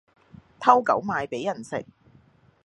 [0.59, 1.85] 偷狗賣畀人食